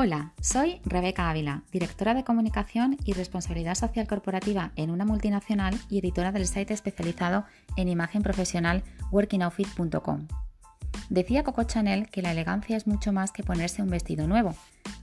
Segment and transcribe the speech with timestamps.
[0.00, 5.98] Hola, soy Rebeca Ávila, directora de comunicación y responsabilidad social corporativa en una multinacional y
[5.98, 10.28] editora del site especializado en imagen profesional workingoutfit.com.
[11.10, 14.54] Decía Coco Chanel que la elegancia es mucho más que ponerse un vestido nuevo,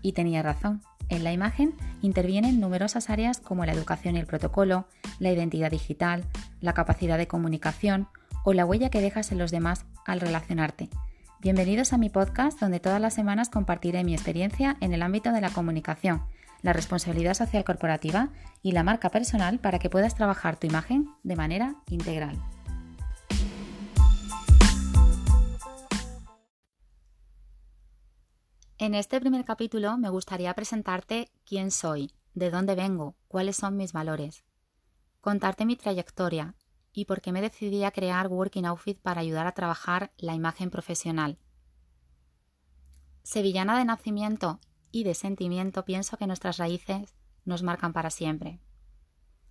[0.02, 0.82] y tenía razón.
[1.10, 4.88] En la imagen intervienen numerosas áreas como la educación y el protocolo,
[5.20, 6.24] la identidad digital,
[6.62, 8.08] la capacidad de comunicación
[8.46, 10.90] o la huella que dejas en los demás al relacionarte
[11.46, 15.42] Bienvenidos a mi podcast donde todas las semanas compartiré mi experiencia en el ámbito de
[15.42, 16.24] la comunicación,
[16.64, 18.30] la responsabilidad social corporativa
[18.64, 22.42] y la marca personal para que puedas trabajar tu imagen de manera integral.
[28.80, 33.94] En este primer capítulo me gustaría presentarte quién soy, de dónde vengo, cuáles son mis
[33.94, 34.44] valores,
[35.22, 36.56] contarte mi trayectoria
[36.96, 40.72] y por qué me decidí a crear Working Outfit para ayudar a trabajar la imagen
[40.72, 41.38] profesional.
[43.22, 48.62] Sevillana de nacimiento y de sentimiento, pienso que nuestras raíces nos marcan para siempre.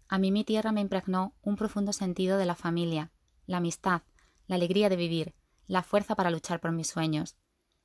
[0.08, 3.12] A mí mi tierra me impregnó un profundo sentido de la familia,
[3.46, 4.02] la amistad,
[4.46, 5.34] la alegría de vivir,
[5.66, 7.36] la fuerza para luchar por mis sueños.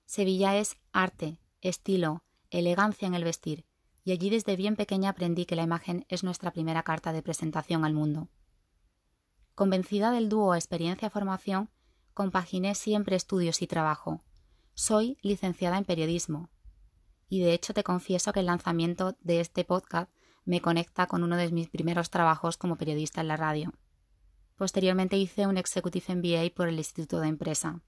[0.05, 3.65] Sevilla es arte, estilo, elegancia en el vestir,
[4.05, 7.83] y allí desde bien pequeña aprendí que la imagen es nuestra primera carta de presentación
[7.83, 8.29] al mundo.
[9.59, 11.69] Convencida del dúo experiencia-formación,
[12.13, 14.23] compaginé siempre estudios y trabajo.
[14.73, 16.49] Soy licenciada en periodismo.
[17.27, 20.09] Y de hecho te confieso que el lanzamiento de este podcast
[20.45, 23.73] me conecta con uno de mis primeros trabajos como periodista en la radio.
[24.55, 27.81] Posteriormente hice un Executive MBA por el Instituto de Empresa.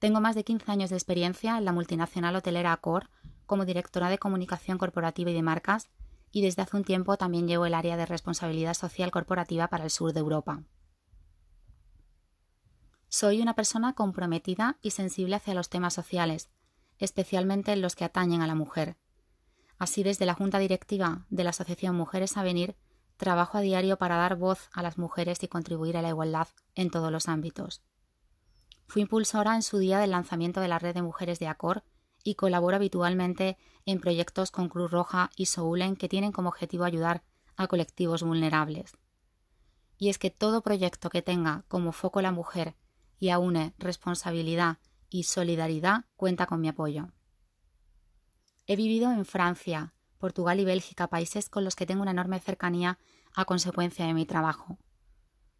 [0.00, 3.08] Tengo más de 15 años de experiencia en la multinacional hotelera Accor
[3.46, 5.88] como directora de comunicación corporativa y de marcas
[6.34, 9.90] y desde hace un tiempo también llevo el área de responsabilidad social corporativa para el
[9.90, 10.64] sur de Europa.
[13.08, 16.50] Soy una persona comprometida y sensible hacia los temas sociales,
[16.98, 18.96] especialmente los que atañen a la mujer.
[19.78, 22.74] Así, desde la Junta Directiva de la Asociación Mujeres a Venir,
[23.16, 26.90] trabajo a diario para dar voz a las mujeres y contribuir a la igualdad en
[26.90, 27.80] todos los ámbitos.
[28.88, 31.84] Fui impulsora en su día del lanzamiento de la red de mujeres de ACOR
[32.24, 33.56] y colaboro habitualmente
[33.86, 37.22] en proyectos con Cruz Roja y Soulen que tienen como objetivo ayudar
[37.56, 38.96] a colectivos vulnerables.
[39.98, 42.74] Y es que todo proyecto que tenga como foco la mujer
[43.18, 44.78] y aúne responsabilidad
[45.08, 47.08] y solidaridad cuenta con mi apoyo.
[48.66, 52.98] He vivido en Francia, Portugal y Bélgica, países con los que tengo una enorme cercanía
[53.34, 54.78] a consecuencia de mi trabajo.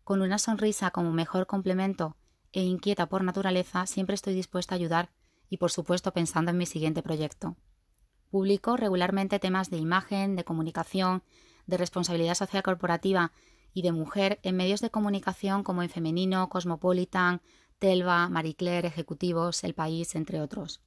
[0.03, 2.17] Con una sonrisa como mejor complemento
[2.53, 5.11] e inquieta por naturaleza, siempre estoy dispuesta a ayudar
[5.49, 7.57] y por supuesto pensando en mi siguiente proyecto.
[8.35, 11.23] Publico regularmente temas de imagen, de comunicación,
[11.69, 13.31] de responsabilidad social corporativa
[13.73, 17.43] y de mujer en medios de comunicación como en Femenino, Cosmopolitan,
[17.79, 20.83] Telva, Marie Claire, Ejecutivos, El País, entre otros.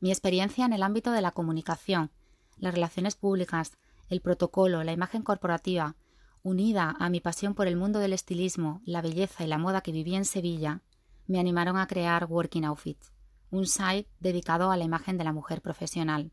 [0.00, 2.12] Mi experiencia en el ámbito de la comunicación,
[2.56, 3.76] las relaciones públicas,
[4.08, 5.96] el protocolo, la imagen corporativa,
[6.42, 9.92] unida a mi pasión por el mundo del estilismo, la belleza y la moda que
[9.92, 10.80] viví en Sevilla,
[11.26, 13.12] me animaron a crear Working Outfits,
[13.56, 16.32] un site dedicado a la imagen de la mujer profesional.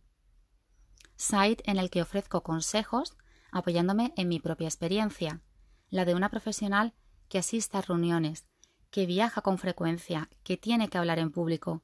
[1.16, 3.16] Site en el que ofrezco consejos
[3.52, 5.42] apoyándome en mi propia experiencia,
[5.90, 6.94] la de una profesional
[7.30, 8.48] que asiste a reuniones,
[8.90, 11.84] que viaja con frecuencia, que tiene que hablar en público,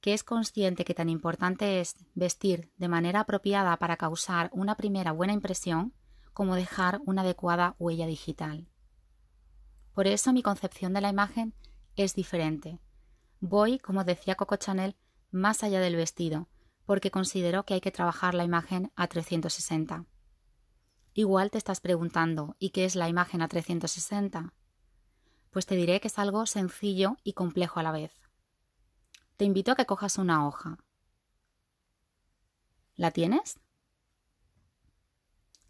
[0.00, 5.12] que es consciente que tan importante es vestir de manera apropiada para causar una primera
[5.12, 5.92] buena impresión
[6.32, 8.68] como dejar una adecuada huella digital.
[9.92, 11.52] Por eso mi concepción de la imagen
[11.96, 12.78] es diferente.
[13.40, 14.96] Voy, como decía Coco Chanel,
[15.30, 16.48] más allá del vestido,
[16.86, 20.06] porque considero que hay que trabajar la imagen a 360.
[21.14, 24.54] Igual te estás preguntando, ¿y qué es la imagen a 360?
[25.50, 28.12] Pues te diré que es algo sencillo y complejo a la vez.
[29.36, 30.78] Te invito a que cojas una hoja.
[32.96, 33.60] ¿La tienes?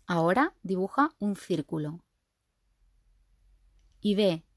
[0.06, 2.02] Ahora dibuja un círculo.
[4.00, 4.47] Y ve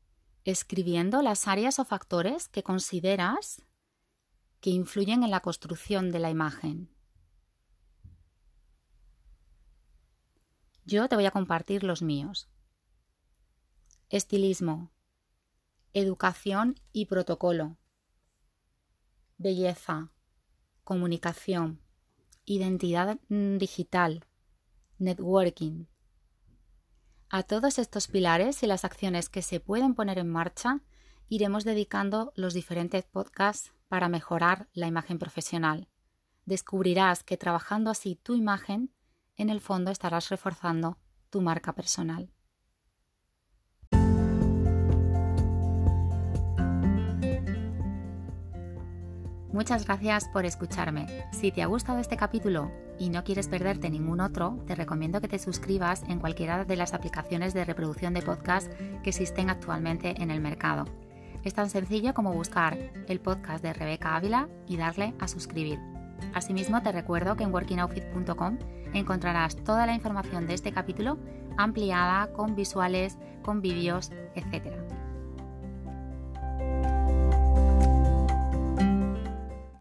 [0.43, 3.63] escribiendo las áreas o factores que consideras
[4.59, 6.89] que influyen en la construcción de la imagen.
[10.85, 12.49] Yo te voy a compartir los míos.
[14.09, 14.91] Estilismo,
[15.93, 17.77] educación y protocolo,
[19.37, 20.11] belleza,
[20.83, 21.81] comunicación,
[22.45, 24.25] identidad digital,
[24.97, 25.85] networking,
[27.33, 30.81] a todos estos pilares y las acciones que se pueden poner en marcha,
[31.29, 35.87] iremos dedicando los diferentes podcasts para mejorar la imagen profesional.
[36.45, 38.93] Descubrirás que trabajando así tu imagen,
[39.37, 40.97] en el fondo estarás reforzando
[41.29, 42.33] tu marca personal.
[49.53, 51.07] Muchas gracias por escucharme.
[51.31, 55.27] Si te ha gustado este capítulo y no quieres perderte ningún otro, te recomiendo que
[55.27, 58.71] te suscribas en cualquiera de las aplicaciones de reproducción de podcast
[59.03, 60.85] que existen actualmente en el mercado.
[61.43, 62.77] Es tan sencillo como buscar
[63.09, 65.79] el podcast de Rebeca Ávila y darle a suscribir.
[66.33, 68.57] Asimismo, te recuerdo que en workingoutfit.com
[68.93, 71.17] encontrarás toda la información de este capítulo
[71.57, 75.00] ampliada con visuales, con vídeos, etc.